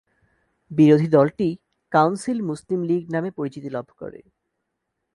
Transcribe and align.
বিরোধী 0.71 1.07
দলটি 1.07 1.49
কাউন্সিল 1.91 2.37
মুসলিম 2.41 2.79
লীগ 2.83 3.03
নামে 3.09 3.29
পরিচিতি 3.37 3.69
লাভ 3.69 3.87
করে। 3.97 4.21